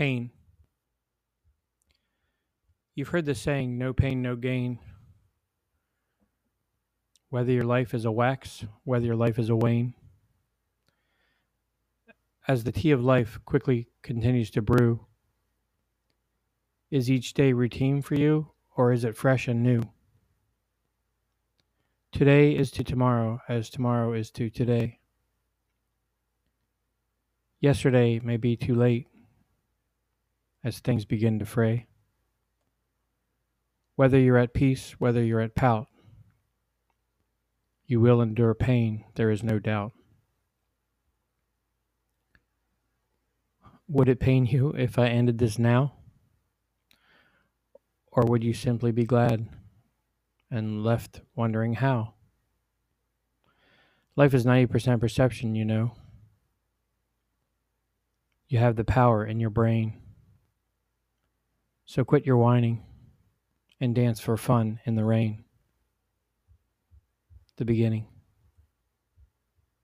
Pain. 0.00 0.30
You've 2.94 3.08
heard 3.08 3.26
the 3.26 3.34
saying, 3.34 3.76
no 3.76 3.92
pain, 3.92 4.22
no 4.22 4.34
gain. 4.34 4.78
Whether 7.28 7.52
your 7.52 7.64
life 7.64 7.92
is 7.92 8.06
a 8.06 8.10
wax, 8.10 8.64
whether 8.84 9.04
your 9.04 9.14
life 9.14 9.38
is 9.38 9.50
a 9.50 9.56
wane. 9.56 9.92
As 12.48 12.64
the 12.64 12.72
tea 12.72 12.92
of 12.92 13.04
life 13.04 13.40
quickly 13.44 13.88
continues 14.00 14.48
to 14.52 14.62
brew, 14.62 15.04
is 16.90 17.10
each 17.10 17.34
day 17.34 17.52
routine 17.52 18.00
for 18.00 18.14
you, 18.14 18.52
or 18.74 18.94
is 18.94 19.04
it 19.04 19.18
fresh 19.18 19.48
and 19.48 19.62
new? 19.62 19.82
Today 22.10 22.56
is 22.56 22.70
to 22.70 22.82
tomorrow 22.82 23.42
as 23.50 23.68
tomorrow 23.68 24.14
is 24.14 24.30
to 24.30 24.48
today. 24.48 25.00
Yesterday 27.60 28.18
may 28.20 28.38
be 28.38 28.56
too 28.56 28.74
late 28.74 29.09
as 30.62 30.78
things 30.78 31.04
begin 31.04 31.38
to 31.38 31.46
fray. 31.46 31.86
Whether 33.96 34.18
you're 34.18 34.38
at 34.38 34.54
peace, 34.54 34.96
whether 34.98 35.22
you're 35.22 35.40
at 35.40 35.54
pout, 35.54 35.86
you 37.86 38.00
will 38.00 38.22
endure 38.22 38.54
pain, 38.54 39.04
there 39.14 39.30
is 39.30 39.42
no 39.42 39.58
doubt. 39.58 39.92
Would 43.88 44.08
it 44.08 44.20
pain 44.20 44.46
you 44.46 44.70
if 44.70 44.98
I 44.98 45.08
ended 45.08 45.38
this 45.38 45.58
now? 45.58 45.94
Or 48.12 48.24
would 48.24 48.44
you 48.44 48.54
simply 48.54 48.92
be 48.92 49.04
glad 49.04 49.48
and 50.50 50.84
left 50.84 51.22
wondering 51.34 51.74
how? 51.74 52.14
Life 54.16 54.34
is 54.34 54.44
90% 54.44 55.00
perception, 55.00 55.54
you 55.54 55.64
know. 55.64 55.92
You 58.48 58.58
have 58.58 58.76
the 58.76 58.84
power 58.84 59.24
in 59.24 59.40
your 59.40 59.50
brain. 59.50 59.94
So 61.90 62.04
quit 62.04 62.24
your 62.24 62.36
whining 62.36 62.84
and 63.80 63.96
dance 63.96 64.20
for 64.20 64.36
fun 64.36 64.78
in 64.86 64.94
the 64.94 65.04
rain. 65.04 65.42
The 67.56 67.64
beginning. 67.64 68.06